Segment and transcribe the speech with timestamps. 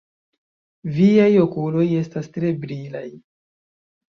[0.95, 3.07] Viaj okuloj estas tre brilaj!